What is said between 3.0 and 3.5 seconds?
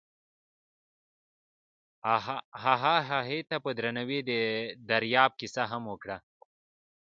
هغې